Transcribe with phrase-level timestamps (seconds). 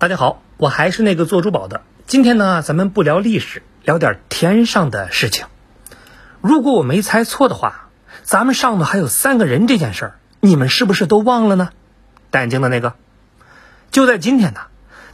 [0.00, 1.82] 大家好，我还是那个做珠宝的。
[2.06, 5.44] 今天呢，咱们不聊历史，聊点天上的事情。
[6.40, 7.90] 如果我没猜错的话，
[8.22, 11.68] 咱们上头还有三个人这件事儿，你们是不是都忘了呢？
[12.30, 12.94] 戴眼镜的那个，
[13.90, 14.60] 就在今天呢，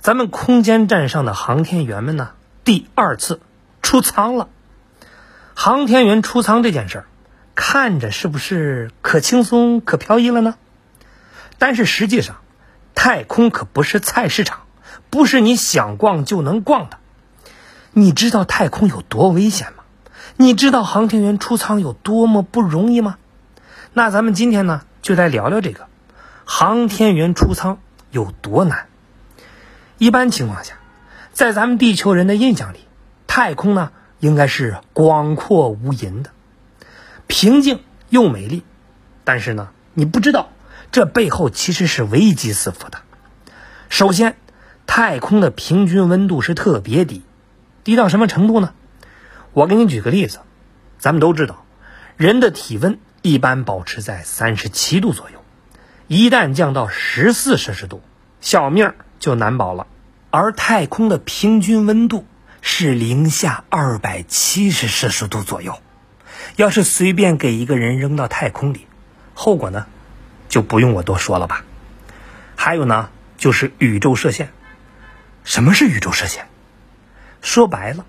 [0.03, 2.31] 咱们空间站上的航天员们呢，
[2.63, 3.41] 第二次
[3.83, 4.49] 出舱了。
[5.57, 7.05] 航天员出舱这件事儿，
[7.57, 10.55] 看着是不是可轻松可飘逸了呢？
[11.59, 12.37] 但是实际上，
[12.95, 14.61] 太空可不是菜市场，
[15.11, 16.99] 不是你想逛就能逛的。
[17.93, 19.85] 你知道太空有多危险吗？
[20.37, 23.17] 你知道航天员出舱有多么不容易吗？
[23.93, 25.87] 那咱们今天呢，就来聊聊这个
[26.45, 27.79] 航天员出舱
[28.11, 28.87] 有多难。
[29.99, 30.75] 一般情况下，
[31.33, 32.81] 在咱们地球人的印象里，
[33.27, 36.31] 太空呢应该是广阔无垠的，
[37.27, 38.63] 平静又美丽。
[39.25, 40.49] 但是呢，你不知道。
[40.93, 42.99] 这背后其实是危机四伏的。
[43.89, 44.37] 首先，
[44.87, 47.23] 太空的平均温度是特别低，
[47.85, 48.73] 低到什么程度呢？
[49.53, 50.41] 我给你举个例子，
[50.99, 51.65] 咱们都知道，
[52.17, 55.43] 人的体温一般保持在三十七度左右，
[56.07, 58.03] 一旦降到十四摄氏度，
[58.41, 59.87] 小命就难保了。
[60.31, 62.27] 而太空的平均温度
[62.61, 65.79] 是零下二百七十摄氏度左右，
[66.57, 68.87] 要是随便给一个人扔到太空里，
[69.35, 69.87] 后果呢？
[70.49, 71.65] 就不用我多说了吧。
[72.55, 74.51] 还有呢，就是宇宙射线。
[75.47, 76.49] 什么是宇宙射线？
[77.41, 78.05] 说白了，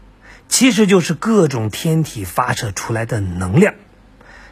[0.49, 3.75] 其实就是各种天体发射出来的能量，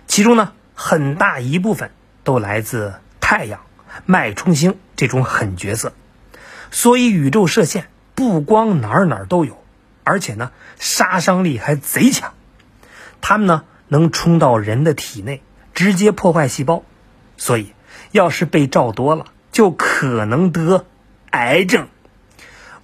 [0.06, 1.90] 其中呢，很大一部分
[2.24, 3.62] 都来自太阳、
[4.06, 5.94] 脉冲星这种狠角色。
[6.70, 9.64] 所以，宇宙射线不光哪儿哪儿都有，
[10.04, 12.36] 而且呢，杀伤力还贼强。
[13.20, 15.42] 它们呢，能冲到人的体内，
[15.74, 16.84] 直接破坏细胞。
[17.36, 17.74] 所以。
[18.12, 20.86] 要是被照多了，就可能得
[21.32, 21.90] 癌症。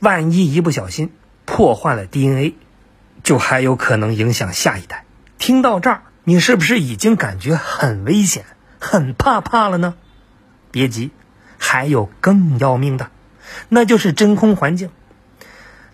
[0.02, 1.14] 万一一不小心
[1.46, 2.56] 破坏了 DNA，
[3.22, 5.06] 就还有可能影响下一代。
[5.38, 8.46] 听到这儿，你是不是已经感觉很危险、
[8.80, 9.94] 很怕怕了呢？
[10.72, 11.12] 别急，
[11.60, 13.12] 还有更要命的，
[13.70, 14.90] 那就是真空环境。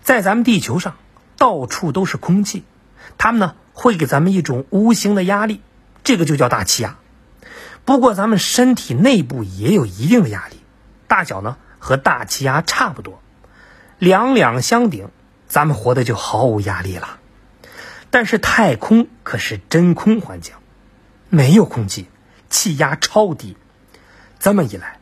[0.04, 0.96] 在咱们地球上，
[1.36, 2.64] 到处都是空气，
[3.18, 5.60] 它们呢会给咱们一种无形的压力，
[6.06, 6.96] 这个就叫大气压。
[7.84, 10.62] 不过，咱们身体内部也有一定的压力，
[11.10, 13.22] 大小呢和大气压差不多，
[14.00, 15.10] 两两相顶，
[15.48, 17.20] 咱们活的就毫无压力了。
[18.10, 20.54] 但是太空可是真空环境，
[21.30, 22.08] 没有空气，
[22.50, 23.58] 气压超低。
[24.40, 25.00] 这么一来，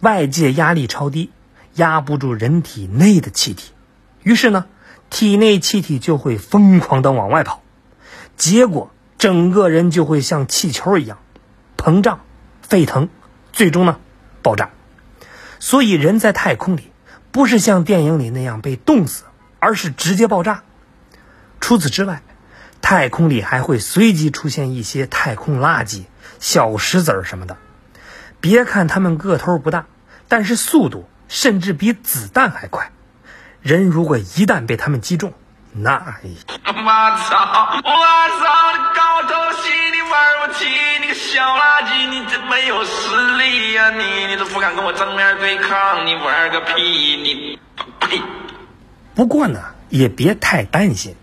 [0.00, 1.30] 外界压力超低，
[1.74, 3.72] 压不住人体内的气体，
[4.22, 4.66] 于是呢，
[5.10, 7.62] 体内气体就会疯狂的往外跑，
[8.36, 11.18] 结果整个人就会像气球一样
[11.76, 12.20] 膨胀。
[12.62, 13.08] 沸腾，
[13.52, 14.00] 最终呢，
[14.42, 14.70] 爆炸。
[15.60, 16.90] 所以人在太空里，
[17.36, 19.24] 不是像电影里那样被冻死，
[19.60, 20.62] 而是直接爆炸。
[21.60, 22.22] 除此之外，
[22.80, 26.04] 太空里还会随机出现一些太空垃圾、
[26.40, 27.58] 小石子儿什么的。
[28.40, 29.84] 别看它们个头不大，
[30.28, 32.90] 但是速度甚至比子弹还快。
[33.60, 35.34] 人如果一旦被他们击中，
[35.72, 35.92] 那……
[35.92, 37.82] 我操！
[37.84, 38.48] 我操！
[38.94, 40.64] 高头戏，你玩我气，
[41.02, 43.90] 你个小垃圾，你真没有实力呀！
[43.90, 47.16] 你你都不敢跟我正面对抗，你玩个屁！
[47.16, 47.58] 你
[48.00, 48.22] 呸！
[49.14, 49.60] 不过呢，
[49.90, 51.16] 也别太担心。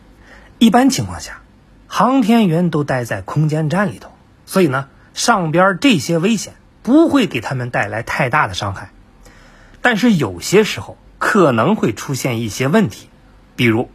[0.59, 1.41] 一般情况下，
[1.87, 4.11] 航天员都待在空间站里头，
[4.45, 8.91] 所以呢，上边这些危险不会给他们带来太大的伤害。
[9.81, 13.09] 但是有些时候可能会出现一些问题，
[13.55, 13.89] 比如。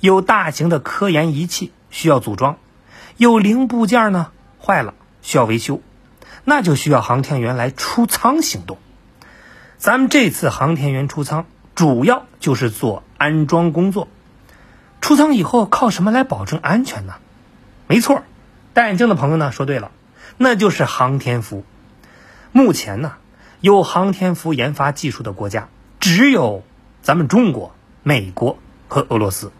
[0.00, 2.56] 有大型的科研仪器需要组装，
[3.18, 4.32] 有零部件呢
[4.62, 5.80] 坏了需要维修，
[6.44, 8.78] 那就需要航天员来出舱行动。
[9.78, 14.08] 咱们这次航天员出舱主要就是做安装工作。
[15.00, 17.14] 出舱以后靠什么来保证安全呢？
[17.86, 18.22] 没错，
[18.74, 19.90] 戴眼镜的朋友呢说对了，
[20.36, 21.64] 那就是航天服。
[22.52, 23.14] 目前呢，
[23.60, 26.62] 有航天服研发技术的国家只有
[27.00, 28.58] 咱们中国、美国
[28.88, 29.52] 和俄罗斯。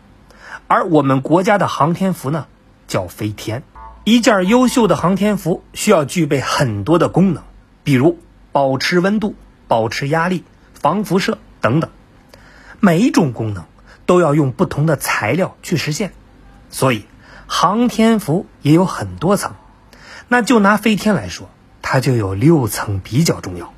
[0.66, 2.46] 而我们国家的航天服呢，
[2.86, 3.62] 叫飞天。
[4.10, 7.44] 一件优秀的航天服需要具备很多的功能，
[7.84, 8.18] 比如
[8.50, 9.36] 保持温度、
[9.68, 10.42] 保持压力、
[10.74, 11.90] 防辐射等等。
[12.80, 13.66] 每一种功能
[14.06, 16.12] 都要用不同的材料去实现，
[16.70, 17.04] 所以
[17.46, 19.54] 航天服也有很多层。
[20.26, 21.48] 那就拿飞天来说，
[21.80, 23.72] 它就有六层比较重要。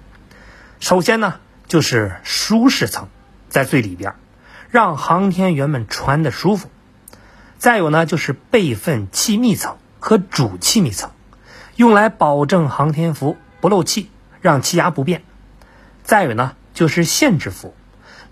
[0.81, 3.09] 首先呢，就是舒适层，
[3.51, 4.15] 在最里边，
[4.71, 6.71] 让航天员们穿的舒服。
[7.59, 11.11] 再有呢，就是备份气密层和主气密层，
[11.77, 14.11] 用来保证航天服不漏气，
[14.41, 15.23] 让气压不变。
[16.03, 17.73] 再有呢，就是限制服，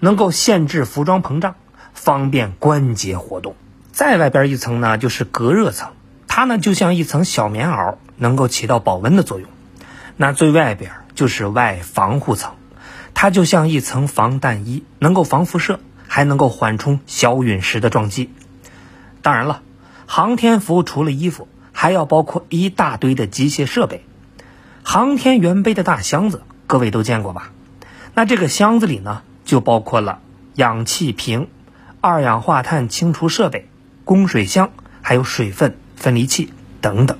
[0.01, 1.55] 能够限制服装膨胀，
[1.95, 3.55] 方便关节活动。
[3.93, 5.93] 再外边一层呢，就是隔热层，
[6.27, 9.49] 它呢就像一层小棉袄，能够起到保温的作用。
[10.17, 12.55] 那最外边就是外防护层，
[13.15, 15.79] 它就像一层防弹衣，能够防辐射，
[16.09, 18.29] 还能够缓冲小陨石的撞击。
[19.23, 19.63] 当然了，
[20.07, 21.47] 航天服除了衣服，
[21.81, 24.05] 还要包括一大堆的机械设备。
[24.83, 27.53] 航天员背的大箱子，各位都见过吧？
[28.13, 30.19] 那这个箱子里呢，就包括了
[30.57, 31.49] 氧气瓶、
[32.03, 33.67] 二氧化碳清除设备、
[34.05, 37.17] 供水箱，还有水分分离器等等。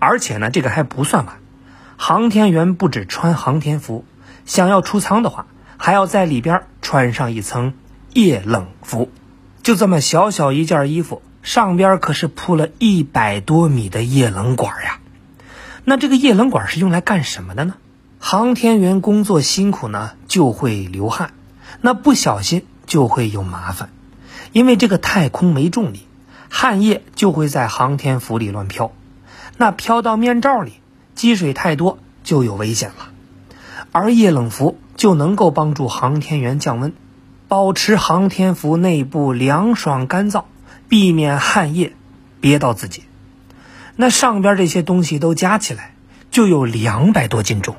[0.00, 1.36] 而且呢，这个还不算完。
[1.96, 4.04] 航天员不止穿航天服，
[4.44, 7.74] 想要出舱的话，还要在里边穿上一层
[8.12, 9.12] 液冷服。
[9.62, 15.00] 就这么小小一件衣服，上边可是铺了一百多米的液冷管呀。
[15.84, 17.74] 那这个液冷管是用来干什么的呢？
[18.18, 21.32] 航天员工作辛苦呢，就会流汗，
[21.80, 23.90] 那不小心就会有麻烦，
[24.52, 26.06] 因为这个太空没重力，
[26.48, 28.92] 汗液就会在航天服里乱飘，
[29.56, 30.74] 那飘到面罩里。
[31.14, 33.10] 积水太多就有危险了，
[33.92, 36.94] 而液冷服就能够帮助航天员降温，
[37.48, 40.44] 保持航天服内部凉爽干燥，
[40.92, 41.94] 避免汗液
[42.42, 43.04] 憋到自己。
[43.96, 45.94] 那上边这些东西都加起来
[46.30, 47.76] 就有两百多斤重，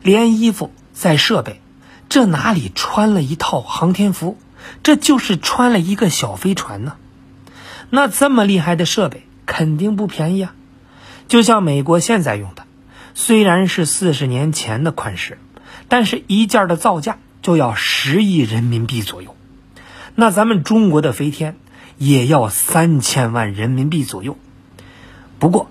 [0.00, 1.60] 连衣服再设备，
[2.08, 4.38] 这哪里穿了一套航天服？
[4.82, 6.94] 这就是穿了一个小飞船呢。
[7.90, 10.54] 那这么厉害的设备肯定不便宜啊。
[11.28, 12.64] 就像美国现在用的，
[13.12, 15.36] 虽然是四十年前的款式，
[15.88, 19.36] 但是一件的造价就要十亿人民币左右。
[20.14, 21.56] 那咱们中国的飞天
[22.00, 24.38] 也要三千万人民币左右。
[25.38, 25.70] 不过，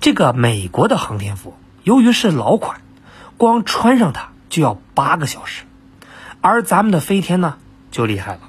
[0.00, 1.54] 这个美国的航天服
[1.84, 2.80] 由于是老款，
[3.36, 5.62] 光穿上它就要八个小时，
[6.40, 7.58] 而咱们的飞天呢
[7.92, 8.40] 就厉害了，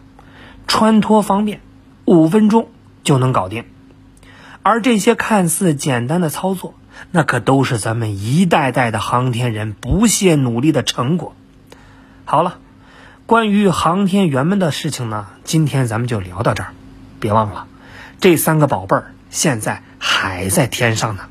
[0.65, 1.61] 穿脱方便，
[2.05, 2.67] 五分钟
[3.03, 3.65] 就能搞定。
[4.63, 6.73] 而这些看似简单的操作，
[7.11, 11.35] 那可都是咱们一代代的航天人不懈努力的成果。
[12.25, 12.57] 好了，
[13.27, 16.73] 关于航天员们的事情呢，今天咱们就聊到这儿。
[17.19, 17.67] 别忘了，
[18.19, 21.23] 这三个宝贝儿现在还在天上呢。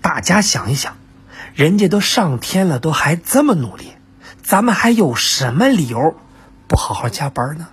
[0.00, 0.96] 大家想一想，
[1.54, 3.92] 人家都上天了，都还这么努力，
[4.42, 6.16] 咱们还有什么理由
[6.66, 7.68] 不好好加班呢？